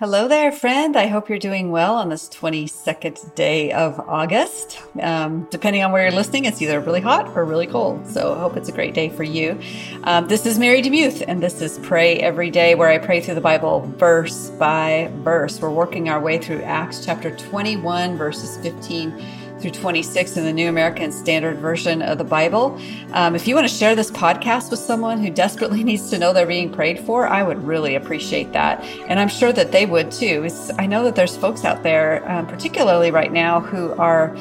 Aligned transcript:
Hello 0.00 0.28
there, 0.28 0.50
friend. 0.50 0.96
I 0.96 1.08
hope 1.08 1.28
you're 1.28 1.38
doing 1.38 1.70
well 1.70 1.94
on 1.94 2.08
this 2.08 2.26
22nd 2.30 3.34
day 3.34 3.70
of 3.70 4.00
August. 4.00 4.80
Um, 4.98 5.46
depending 5.50 5.82
on 5.82 5.92
where 5.92 6.04
you're 6.04 6.16
listening, 6.16 6.46
it's 6.46 6.62
either 6.62 6.80
really 6.80 7.02
hot 7.02 7.28
or 7.36 7.44
really 7.44 7.66
cold. 7.66 8.06
So 8.06 8.32
I 8.32 8.38
hope 8.38 8.56
it's 8.56 8.70
a 8.70 8.72
great 8.72 8.94
day 8.94 9.10
for 9.10 9.24
you. 9.24 9.60
Um, 10.04 10.26
this 10.26 10.46
is 10.46 10.58
Mary 10.58 10.80
DeMuth, 10.80 11.22
and 11.28 11.42
this 11.42 11.60
is 11.60 11.78
Pray 11.80 12.16
Every 12.16 12.50
Day, 12.50 12.74
where 12.74 12.88
I 12.88 12.96
pray 12.96 13.20
through 13.20 13.34
the 13.34 13.42
Bible 13.42 13.80
verse 13.98 14.48
by 14.48 15.12
verse. 15.16 15.60
We're 15.60 15.68
working 15.68 16.08
our 16.08 16.18
way 16.18 16.38
through 16.38 16.62
Acts 16.62 17.04
chapter 17.04 17.36
21, 17.36 18.16
verses 18.16 18.56
15 18.62 19.22
through 19.60 19.72
26 19.72 20.36
in 20.36 20.44
the 20.44 20.52
New 20.52 20.68
American 20.68 21.12
Standard 21.12 21.58
Version 21.58 22.02
of 22.02 22.18
the 22.18 22.24
Bible. 22.24 22.78
Um, 23.12 23.34
if 23.34 23.46
you 23.46 23.54
want 23.54 23.68
to 23.68 23.74
share 23.74 23.94
this 23.94 24.10
podcast 24.10 24.70
with 24.70 24.80
someone 24.80 25.22
who 25.22 25.30
desperately 25.30 25.84
needs 25.90 26.10
to 26.10 26.18
know 26.18 26.32
they're 26.32 26.46
being 26.46 26.72
prayed 26.72 27.00
for, 27.00 27.26
I 27.26 27.42
would 27.42 27.62
really 27.64 27.94
appreciate 27.94 28.52
that. 28.52 28.82
And 29.08 29.18
I'm 29.20 29.28
sure 29.28 29.52
that 29.52 29.72
they 29.72 29.86
would 29.86 30.10
too. 30.10 30.44
It's, 30.44 30.70
I 30.78 30.86
know 30.86 31.04
that 31.04 31.16
there's 31.16 31.36
folks 31.36 31.64
out 31.64 31.82
there, 31.82 32.28
um, 32.30 32.46
particularly 32.46 33.10
right 33.10 33.32
now, 33.32 33.60
who 33.60 33.92
are 33.92 34.36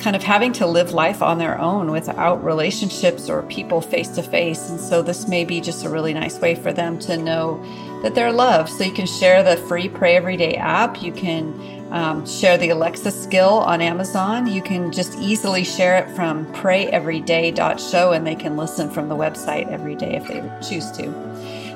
kind 0.00 0.14
of 0.14 0.22
having 0.22 0.52
to 0.52 0.66
live 0.66 0.92
life 0.92 1.22
on 1.22 1.38
their 1.38 1.58
own 1.58 1.90
without 1.90 2.44
relationships 2.44 3.28
or 3.30 3.42
people 3.44 3.80
face 3.80 4.08
to 4.08 4.22
face. 4.22 4.68
And 4.68 4.78
so 4.78 5.02
this 5.02 5.26
may 5.26 5.44
be 5.44 5.60
just 5.60 5.84
a 5.84 5.88
really 5.88 6.12
nice 6.12 6.38
way 6.38 6.54
for 6.54 6.72
them 6.72 6.98
to 7.00 7.16
know 7.16 7.62
that 8.02 8.14
they're 8.14 8.32
loved. 8.32 8.70
So 8.70 8.84
you 8.84 8.92
can 8.92 9.06
share 9.06 9.42
the 9.42 9.56
free 9.68 9.88
Pray 9.88 10.16
Everyday 10.16 10.54
app. 10.56 11.02
You 11.02 11.12
can 11.12 11.75
um, 11.90 12.26
share 12.26 12.58
the 12.58 12.70
Alexa 12.70 13.10
skill 13.10 13.48
on 13.48 13.80
Amazon. 13.80 14.46
You 14.46 14.62
can 14.62 14.92
just 14.92 15.16
easily 15.18 15.64
share 15.64 15.96
it 15.98 16.10
from 16.14 16.46
prayeveryday.show 16.54 18.12
and 18.12 18.26
they 18.26 18.34
can 18.34 18.56
listen 18.56 18.90
from 18.90 19.08
the 19.08 19.16
website 19.16 19.68
every 19.68 19.94
day 19.94 20.16
if 20.16 20.26
they 20.26 20.42
choose 20.66 20.90
to. 20.92 21.12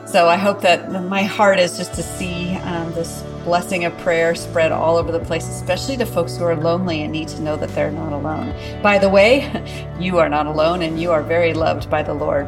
So 0.07 0.29
I 0.29 0.37
hope 0.37 0.61
that 0.63 0.91
my 1.05 1.23
heart 1.23 1.61
is 1.61 1.77
just 1.77 1.95
to 1.95 2.03
see 2.03 2.57
um, 2.57 2.93
this 2.95 3.23
blessing 3.45 3.85
of 3.85 3.97
prayer 3.99 4.35
spread 4.35 4.73
all 4.73 4.97
over 4.97 5.13
the 5.13 5.21
place, 5.21 5.47
especially 5.47 5.97
to 5.99 6.05
folks 6.05 6.37
who 6.37 6.45
are 6.45 6.57
lonely 6.57 7.03
and 7.03 7.13
need 7.13 7.29
to 7.29 7.41
know 7.41 7.57
that 7.57 7.69
they're 7.77 7.93
not 7.93 8.13
alone. 8.13 8.53
By 8.83 8.99
the 8.99 9.09
way, 9.09 9.89
you 10.01 10.19
are 10.19 10.29
not 10.29 10.47
alone 10.47 10.83
and 10.83 11.01
you 11.01 11.13
are 11.13 11.23
very 11.23 11.55
loved 11.55 11.89
by 11.89 12.03
the 12.03 12.15
Lord. 12.15 12.47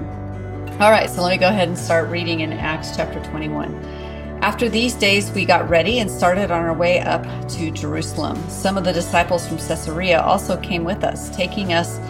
All 0.80 0.90
right, 0.90 1.08
so 1.08 1.22
let 1.22 1.30
me 1.30 1.38
go 1.38 1.46
ahead 1.46 1.68
and 1.68 1.78
start 1.78 2.08
reading 2.08 2.40
in 2.40 2.52
Acts 2.52 2.96
chapter 2.96 3.22
21. 3.22 4.01
After 4.42 4.68
these 4.68 4.94
days, 4.94 5.30
we 5.30 5.44
got 5.44 5.70
ready 5.70 6.00
and 6.00 6.10
started 6.10 6.50
on 6.50 6.64
our 6.64 6.74
way 6.74 6.98
up 6.98 7.22
to 7.50 7.70
Jerusalem. 7.70 8.36
Some 8.50 8.76
of 8.76 8.82
the 8.82 8.92
disciples 8.92 9.46
from 9.46 9.58
Caesarea 9.58 10.20
also 10.20 10.56
came 10.56 10.82
with 10.82 11.04
us, 11.04 11.30
taking 11.30 11.72
us 11.72 12.00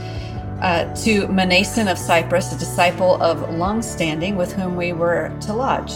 uh, 0.62 0.84
to 1.02 1.26
Mnason 1.28 1.92
of 1.92 1.98
Cyprus, 1.98 2.50
a 2.50 2.58
disciple 2.58 3.22
of 3.22 3.54
long 3.56 3.82
standing 3.82 4.36
with 4.36 4.50
whom 4.50 4.76
we 4.76 4.94
were 4.94 5.30
to 5.42 5.52
lodge. 5.52 5.92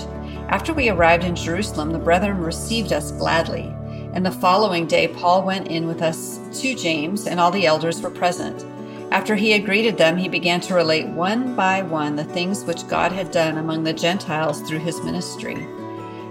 After 0.51 0.75
we 0.75 0.91
arrived 0.91 1.25
in 1.25 1.35
Jerusalem, 1.35 1.91
the 1.91 1.99
brethren 1.99 2.37
received 2.37 2.93
us 2.93 3.13
gladly. 3.13 3.75
And 4.13 4.27
the 4.27 4.31
following 4.31 4.87
day, 4.87 5.09
Paul 5.09 5.43
went 5.43 5.69
in 5.69 5.87
with 5.87 6.03
us 6.03 6.39
to 6.61 6.75
James, 6.75 7.27
and 7.27 7.41
all 7.41 7.51
the 7.51 7.65
elders 7.65 8.03
were 8.03 8.11
present. 8.11 8.63
After 9.11 9.37
he 9.37 9.53
had 9.53 9.65
greeted 9.65 9.97
them, 9.97 10.19
he 10.19 10.29
began 10.29 10.61
to 10.61 10.75
relate 10.75 11.09
one 11.09 11.57
by 11.57 11.81
one 11.81 12.15
the 12.15 12.25
things 12.25 12.63
which 12.65 12.87
God 12.89 13.11
had 13.11 13.31
done 13.31 13.57
among 13.57 13.85
the 13.85 13.95
Gentiles 13.95 14.61
through 14.61 14.81
his 14.81 15.03
ministry. 15.03 15.67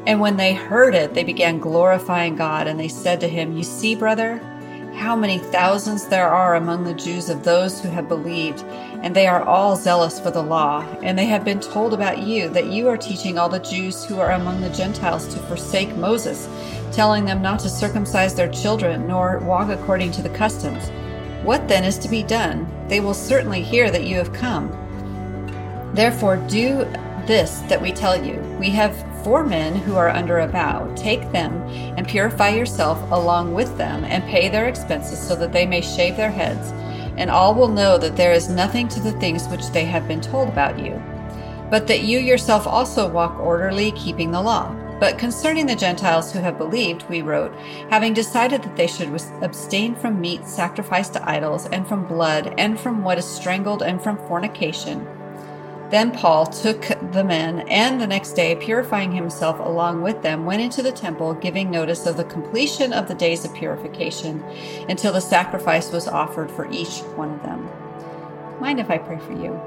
And 0.08 0.20
when 0.20 0.38
they 0.38 0.54
heard 0.54 0.94
it, 0.94 1.14
they 1.14 1.24
began 1.24 1.60
glorifying 1.60 2.36
God, 2.36 2.68
and 2.68 2.80
they 2.80 2.88
said 2.88 3.20
to 3.22 3.28
him, 3.28 3.58
You 3.58 3.64
see, 3.64 3.96
brother, 3.96 4.40
how 4.96 5.16
many 5.16 5.40
thousands 5.40 6.08
there 6.08 6.30
are 6.30 6.56
among 6.56 6.84
the 6.84 6.94
Jews 6.94 7.30
of 7.30 7.44
those 7.44 7.82
who 7.82 7.90
have 7.90 8.08
believed, 8.08 8.64
and 9.02 9.16
they 9.16 9.28
are 9.28 9.44
all 9.44 9.76
zealous 9.76 10.20
for 10.20 10.32
the 10.32 10.42
law. 10.42 10.82
And 11.02 11.18
they 11.18 11.26
have 11.26 11.44
been 11.44 11.60
told 11.60 11.94
about 11.94 12.20
you 12.20 12.50
that 12.50 12.68
you 12.68 12.88
are 12.88 12.98
teaching 12.98 13.38
all 13.38 13.50
the 13.50 13.60
Jews 13.60 14.06
who 14.06 14.20
are 14.20 14.32
among 14.32 14.62
the 14.62 14.70
Gentiles 14.70 15.28
to 15.34 15.40
forsake 15.42 15.96
Moses, 15.96 16.48
telling 16.92 17.26
them 17.26 17.42
not 17.42 17.60
to 17.62 17.70
circumcise 17.70 18.36
their 18.36 18.50
children, 18.50 19.08
nor 19.08 19.40
walk 19.40 19.70
according 19.70 20.12
to 20.14 20.22
the 20.22 20.30
customs. 20.30 20.90
What 21.44 21.68
then 21.68 21.84
is 21.84 21.98
to 22.00 22.10
be 22.10 22.24
done? 22.24 22.68
They 22.88 23.02
will 23.02 23.14
certainly 23.14 23.62
hear 23.62 23.92
that 23.92 24.06
you 24.06 24.18
have 24.18 24.34
come. 24.34 24.70
Therefore, 25.94 26.38
do 26.38 26.86
this 27.26 27.60
that 27.62 27.82
we 27.82 27.92
tell 27.92 28.24
you. 28.24 28.40
We 28.60 28.70
have 28.72 28.96
four 29.26 29.44
men 29.44 29.76
who 29.76 29.96
are 29.96 30.10
under 30.10 30.38
a 30.38 30.48
vow. 30.48 30.88
Take 30.96 31.32
them 31.32 31.52
and 31.98 32.08
purify 32.08 32.50
yourself 32.50 33.02
along 33.12 33.56
with 33.56 33.76
them, 33.76 34.06
and 34.06 34.24
pay 34.26 34.50
their 34.50 34.68
expenses 34.68 35.20
so 35.20 35.36
that 35.36 35.52
they 35.52 35.66
may 35.66 35.82
shave 35.82 36.16
their 36.16 36.30
heads. 36.30 36.72
And 37.18 37.32
all 37.32 37.56
will 37.56 37.68
know 37.68 37.98
that 37.98 38.16
there 38.16 38.34
is 38.34 38.50
nothing 38.50 38.88
to 38.90 39.00
the 39.00 39.14
things 39.14 39.48
which 39.48 39.72
they 39.72 39.84
have 39.86 40.08
been 40.08 40.22
told 40.22 40.48
about 40.48 40.78
you, 40.78 41.02
but 41.72 41.88
that 41.88 42.04
you 42.04 42.20
yourself 42.20 42.68
also 42.68 43.10
walk 43.10 43.40
orderly, 43.40 43.92
keeping 43.94 44.30
the 44.30 44.44
law. 44.44 44.76
But 45.00 45.18
concerning 45.18 45.66
the 45.66 45.76
Gentiles 45.76 46.32
who 46.32 46.38
have 46.40 46.60
believed, 46.60 47.10
we 47.10 47.24
wrote, 47.24 47.52
having 47.90 48.14
decided 48.14 48.62
that 48.62 48.76
they 48.78 48.86
should 48.86 49.10
abstain 49.42 49.96
from 49.96 50.22
meat 50.22 50.46
sacrificed 50.46 51.14
to 51.14 51.28
idols, 51.28 51.66
and 51.66 51.88
from 51.88 52.06
blood, 52.06 52.54
and 52.60 52.80
from 52.80 53.04
what 53.04 53.18
is 53.18 53.26
strangled, 53.26 53.82
and 53.82 54.00
from 54.04 54.20
fornication. 54.28 55.08
Then 55.90 56.12
Paul 56.12 56.48
took 56.48 56.82
the 57.12 57.24
men, 57.24 57.60
and 57.70 58.02
the 58.02 58.08
next 58.08 58.34
day, 58.34 58.56
purifying 58.56 59.12
himself 59.12 59.60
along 59.60 60.02
with 60.02 60.24
them, 60.24 60.46
went 60.46 60.64
into 60.64 60.82
the 60.82 60.92
temple, 60.92 61.36
giving 61.36 61.70
notice 61.70 62.08
of 62.08 62.18
the 62.18 62.24
completion 62.24 62.92
of 62.92 63.08
the 63.08 63.14
days 63.14 63.46
of 63.46 63.54
purification 63.54 64.44
until 64.90 65.14
the 65.14 65.22
sacrifice 65.22 65.92
was 65.92 66.08
offered 66.08 66.50
for 66.50 66.70
each 66.72 67.00
one 67.16 67.32
of 67.32 67.44
them. 67.44 67.70
Mind 68.60 68.80
if 68.80 68.90
I 68.90 68.98
pray 68.98 69.20
for 69.20 69.34
you? 69.34 69.60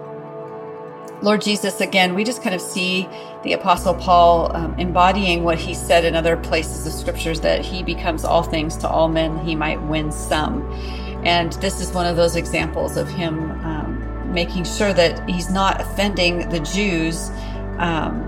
Lord 1.23 1.41
Jesus, 1.41 1.81
again, 1.81 2.15
we 2.15 2.25
just 2.25 2.43
kind 2.43 2.55
of 2.55 2.61
see 2.61 3.09
the 3.45 3.53
Apostle 3.53 3.95
Paul 3.95 4.55
um, 4.57 4.75
embodying 4.79 5.45
what 5.45 5.59
he 5.59 5.75
said 5.75 6.05
in 6.05 6.15
other 6.15 6.37
places 6.37 6.87
of 6.87 6.93
scriptures 6.93 7.41
that 7.41 7.65
he 7.65 7.83
becomes 7.83 8.25
all 8.25 8.43
things 8.43 8.77
to 8.79 8.89
all 8.89 9.09
men, 9.09 9.39
he 9.39 9.55
might 9.55 9.81
win 9.83 10.11
some. 10.11 10.63
And 11.25 11.53
this 11.55 11.81
is 11.81 11.93
one 11.93 12.07
of 12.07 12.17
those 12.17 12.37
examples 12.37 12.97
of 12.97 13.09
him. 13.09 13.51
Um, 13.65 13.88
making 14.29 14.65
sure 14.65 14.93
that 14.93 15.29
he's 15.29 15.51
not 15.51 15.81
offending 15.81 16.49
the 16.51 16.61
Jews 16.61 17.31
um, 17.79 18.23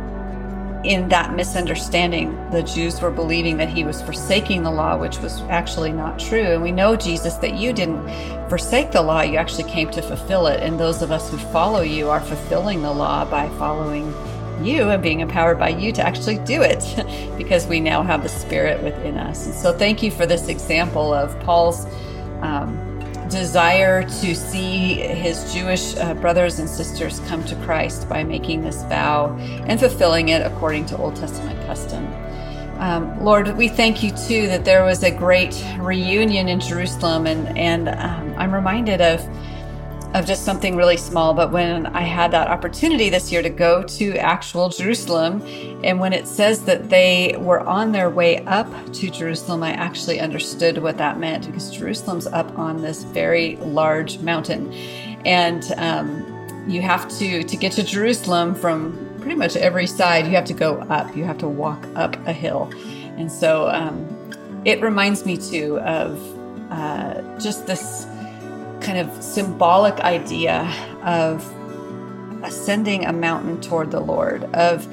in 0.84 1.08
that 1.10 1.34
misunderstanding. 1.34 2.50
The 2.50 2.62
Jews 2.62 3.00
were 3.00 3.10
believing 3.10 3.58
that 3.58 3.68
he 3.68 3.84
was 3.84 4.00
forsaking 4.00 4.62
the 4.62 4.70
law, 4.70 4.96
which 4.96 5.18
was 5.18 5.40
actually 5.42 5.92
not 5.92 6.18
true. 6.18 6.54
And 6.54 6.62
we 6.62 6.72
know, 6.72 6.96
Jesus, 6.96 7.34
that 7.34 7.54
you 7.54 7.72
didn't 7.72 8.08
forsake 8.48 8.92
the 8.92 9.02
law, 9.02 9.20
you 9.20 9.36
actually 9.36 9.70
came 9.70 9.90
to 9.90 10.02
fulfill 10.02 10.46
it. 10.46 10.62
And 10.62 10.80
those 10.80 11.02
of 11.02 11.12
us 11.12 11.30
who 11.30 11.36
follow 11.36 11.82
you 11.82 12.08
are 12.08 12.20
fulfilling 12.20 12.82
the 12.82 12.92
law 12.92 13.24
by 13.24 13.48
following 13.50 14.14
you 14.62 14.90
and 14.90 15.02
being 15.02 15.20
empowered 15.20 15.58
by 15.58 15.70
you 15.70 15.92
to 15.92 16.06
actually 16.06 16.38
do 16.38 16.62
it 16.62 16.84
because 17.38 17.66
we 17.66 17.80
now 17.80 18.02
have 18.02 18.22
the 18.22 18.28
Spirit 18.28 18.82
within 18.82 19.16
us. 19.16 19.46
And 19.46 19.54
so, 19.54 19.76
thank 19.76 20.02
you 20.02 20.10
for 20.10 20.26
this 20.26 20.48
example 20.48 21.12
of 21.12 21.38
Paul's. 21.40 21.86
Um, 22.40 22.89
desire 23.30 24.02
to 24.02 24.34
see 24.34 24.94
his 24.94 25.52
Jewish 25.54 25.96
uh, 25.96 26.14
brothers 26.14 26.58
and 26.58 26.68
sisters 26.68 27.20
come 27.20 27.44
to 27.44 27.54
Christ 27.64 28.08
by 28.08 28.24
making 28.24 28.62
this 28.62 28.82
vow 28.84 29.36
and 29.66 29.78
fulfilling 29.78 30.28
it 30.28 30.42
according 30.42 30.86
to 30.86 30.96
Old 30.96 31.16
Testament 31.16 31.58
custom. 31.66 32.06
Um, 32.78 33.22
Lord, 33.22 33.56
we 33.56 33.68
thank 33.68 34.02
you 34.02 34.10
too 34.10 34.46
that 34.48 34.64
there 34.64 34.84
was 34.84 35.02
a 35.02 35.10
great 35.10 35.62
reunion 35.78 36.48
in 36.48 36.60
Jerusalem, 36.60 37.26
and 37.26 37.56
and 37.58 37.88
um, 37.90 38.34
I'm 38.38 38.54
reminded 38.54 39.02
of 39.02 39.20
of 40.14 40.26
just 40.26 40.44
something 40.44 40.74
really 40.74 40.96
small. 40.96 41.34
But 41.34 41.52
when 41.52 41.86
I 41.86 42.00
had 42.00 42.32
that 42.32 42.48
opportunity 42.48 43.10
this 43.10 43.30
year 43.30 43.42
to 43.42 43.50
go 43.50 43.82
to 43.82 44.16
actual 44.16 44.68
Jerusalem, 44.68 45.42
and 45.84 46.00
when 46.00 46.12
it 46.12 46.26
says 46.26 46.64
that 46.64 46.90
they 46.90 47.36
were 47.38 47.60
on 47.60 47.92
their 47.92 48.10
way 48.10 48.44
up 48.46 48.68
to 48.94 49.10
Jerusalem, 49.10 49.62
I 49.62 49.72
actually 49.72 50.18
understood 50.18 50.78
what 50.78 50.98
that 50.98 51.18
meant 51.18 51.46
because 51.46 51.70
Jerusalem's 51.70 52.26
up 52.26 52.58
on 52.58 52.82
this 52.82 53.04
very 53.04 53.56
large 53.56 54.18
mountain. 54.18 54.72
And 55.24 55.72
um, 55.76 56.66
you 56.68 56.82
have 56.82 57.08
to, 57.18 57.44
to 57.44 57.56
get 57.56 57.72
to 57.72 57.84
Jerusalem 57.84 58.54
from 58.54 59.08
pretty 59.20 59.36
much 59.36 59.54
every 59.56 59.86
side, 59.86 60.26
you 60.26 60.32
have 60.32 60.46
to 60.46 60.54
go 60.54 60.78
up, 60.88 61.14
you 61.16 61.24
have 61.24 61.38
to 61.38 61.48
walk 61.48 61.86
up 61.94 62.16
a 62.26 62.32
hill. 62.32 62.72
And 63.16 63.30
so 63.30 63.68
um, 63.68 64.32
it 64.64 64.80
reminds 64.80 65.24
me 65.24 65.36
too 65.36 65.78
of 65.80 66.18
uh, 66.72 67.38
just 67.38 67.66
this 67.66 68.06
kind 68.80 68.98
of 68.98 69.22
symbolic 69.22 70.00
idea 70.00 70.72
of 71.02 71.46
ascending 72.42 73.04
a 73.04 73.12
mountain 73.12 73.60
toward 73.60 73.90
the 73.90 74.00
Lord, 74.00 74.44
of 74.54 74.86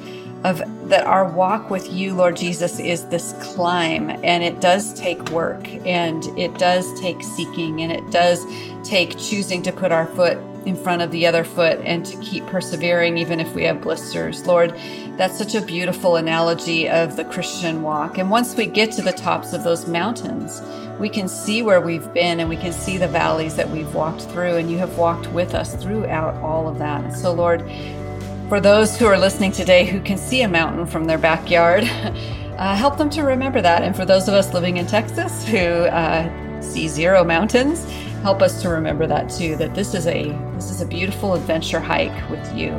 of 0.44 0.62
that 0.88 1.04
our 1.04 1.28
walk 1.28 1.68
with 1.68 1.92
you, 1.92 2.14
Lord 2.14 2.36
Jesus, 2.36 2.78
is 2.78 3.04
this 3.06 3.34
climb, 3.40 4.10
and 4.22 4.44
it 4.44 4.60
does 4.60 4.94
take 4.94 5.30
work, 5.30 5.68
and 5.84 6.24
it 6.38 6.56
does 6.58 6.98
take 7.00 7.22
seeking, 7.22 7.82
and 7.82 7.90
it 7.90 8.08
does 8.10 8.46
take 8.84 9.18
choosing 9.18 9.62
to 9.62 9.72
put 9.72 9.90
our 9.90 10.06
foot 10.06 10.38
in 10.64 10.76
front 10.76 11.02
of 11.02 11.10
the 11.10 11.26
other 11.26 11.44
foot 11.44 11.80
and 11.82 12.06
to 12.06 12.16
keep 12.18 12.46
persevering, 12.46 13.18
even 13.18 13.40
if 13.40 13.52
we 13.54 13.64
have 13.64 13.80
blisters. 13.80 14.46
Lord, 14.46 14.72
that's 15.16 15.36
such 15.36 15.54
a 15.54 15.60
beautiful 15.60 16.16
analogy 16.16 16.88
of 16.88 17.16
the 17.16 17.24
Christian 17.24 17.82
walk. 17.82 18.18
And 18.18 18.30
once 18.30 18.54
we 18.54 18.66
get 18.66 18.92
to 18.92 19.02
the 19.02 19.12
tops 19.12 19.52
of 19.52 19.64
those 19.64 19.88
mountains, 19.88 20.60
we 20.98 21.08
can 21.08 21.28
see 21.28 21.62
where 21.62 21.80
we've 21.80 22.12
been 22.12 22.40
and 22.40 22.48
we 22.48 22.56
can 22.56 22.72
see 22.72 22.98
the 22.98 23.08
valleys 23.08 23.54
that 23.56 23.68
we've 23.70 23.94
walked 23.94 24.22
through, 24.22 24.56
and 24.56 24.70
you 24.70 24.78
have 24.78 24.98
walked 24.98 25.28
with 25.28 25.54
us 25.54 25.74
throughout 25.76 26.34
all 26.42 26.68
of 26.68 26.78
that. 26.78 27.12
So, 27.14 27.32
Lord, 27.32 27.62
for 28.48 28.60
those 28.60 28.98
who 28.98 29.06
are 29.06 29.18
listening 29.18 29.52
today 29.52 29.84
who 29.84 30.00
can 30.00 30.16
see 30.18 30.42
a 30.42 30.48
mountain 30.48 30.86
from 30.86 31.04
their 31.04 31.18
backyard, 31.18 31.84
uh, 32.58 32.74
help 32.74 32.96
them 32.96 33.10
to 33.10 33.22
remember 33.22 33.60
that. 33.60 33.82
And 33.82 33.94
for 33.94 34.04
those 34.04 34.26
of 34.26 34.34
us 34.34 34.52
living 34.52 34.78
in 34.78 34.86
Texas 34.86 35.44
who 35.46 35.58
uh, 35.58 36.60
see 36.60 36.88
zero 36.88 37.24
mountains, 37.24 37.84
help 38.22 38.42
us 38.42 38.60
to 38.62 38.68
remember 38.68 39.06
that 39.06 39.30
too. 39.30 39.56
That 39.56 39.74
this 39.74 39.94
is 39.94 40.06
a 40.06 40.30
this 40.54 40.70
is 40.70 40.80
a 40.80 40.86
beautiful 40.86 41.34
adventure 41.34 41.80
hike 41.80 42.30
with 42.30 42.56
you, 42.56 42.70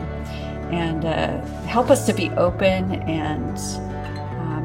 and 0.72 1.06
uh, 1.06 1.42
help 1.66 1.90
us 1.90 2.06
to 2.08 2.14
be 2.14 2.30
open 2.32 2.92
and 3.04 3.58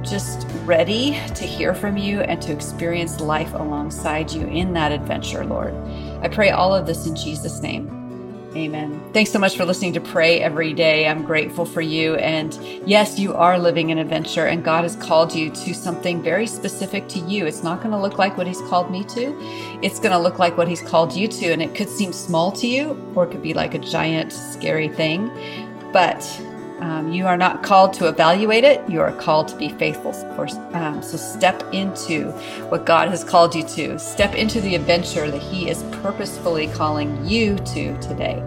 just 0.04 0.46
ready 0.64 1.12
to 1.34 1.44
hear 1.44 1.74
from 1.74 1.96
you 1.96 2.20
and 2.20 2.40
to 2.42 2.52
experience 2.52 3.20
life 3.20 3.52
alongside 3.54 4.30
you 4.32 4.46
in 4.46 4.72
that 4.74 4.92
adventure, 4.92 5.44
Lord. 5.44 5.74
I 6.22 6.28
pray 6.28 6.50
all 6.50 6.74
of 6.74 6.86
this 6.86 7.06
in 7.06 7.16
Jesus' 7.16 7.60
name. 7.60 8.04
Amen. 8.56 9.02
Thanks 9.12 9.32
so 9.32 9.40
much 9.40 9.56
for 9.56 9.64
listening 9.64 9.94
to 9.94 10.00
Pray 10.00 10.40
Every 10.40 10.72
Day. 10.72 11.08
I'm 11.08 11.24
grateful 11.24 11.64
for 11.64 11.80
you. 11.80 12.14
And 12.16 12.54
yes, 12.86 13.18
you 13.18 13.34
are 13.34 13.58
living 13.58 13.90
an 13.90 13.98
adventure, 13.98 14.46
and 14.46 14.62
God 14.62 14.84
has 14.84 14.94
called 14.94 15.34
you 15.34 15.50
to 15.50 15.74
something 15.74 16.22
very 16.22 16.46
specific 16.46 17.08
to 17.08 17.18
you. 17.20 17.46
It's 17.46 17.64
not 17.64 17.78
going 17.78 17.90
to 17.90 17.98
look 17.98 18.16
like 18.16 18.36
what 18.36 18.46
He's 18.46 18.60
called 18.60 18.92
me 18.92 19.02
to, 19.04 19.36
it's 19.82 19.98
going 19.98 20.12
to 20.12 20.18
look 20.18 20.38
like 20.38 20.56
what 20.56 20.68
He's 20.68 20.82
called 20.82 21.12
you 21.12 21.26
to. 21.26 21.46
And 21.46 21.60
it 21.60 21.74
could 21.74 21.88
seem 21.88 22.12
small 22.12 22.52
to 22.52 22.68
you, 22.68 22.96
or 23.16 23.24
it 23.24 23.32
could 23.32 23.42
be 23.42 23.54
like 23.54 23.74
a 23.74 23.80
giant, 23.80 24.32
scary 24.32 24.88
thing. 24.88 25.30
But 25.92 26.22
um, 26.80 27.12
you 27.12 27.26
are 27.26 27.36
not 27.36 27.62
called 27.62 27.92
to 27.94 28.08
evaluate 28.08 28.64
it. 28.64 28.88
You 28.88 29.00
are 29.00 29.12
called 29.12 29.48
to 29.48 29.56
be 29.56 29.68
faithful. 29.70 30.12
Um, 30.74 31.02
so 31.02 31.16
step 31.16 31.62
into 31.72 32.30
what 32.68 32.84
God 32.84 33.08
has 33.08 33.24
called 33.24 33.54
you 33.54 33.62
to. 33.68 33.98
Step 33.98 34.34
into 34.34 34.60
the 34.60 34.74
adventure 34.74 35.30
that 35.30 35.42
He 35.42 35.70
is 35.70 35.82
purposefully 36.02 36.66
calling 36.68 37.24
you 37.26 37.56
to 37.56 37.98
today. 38.00 38.42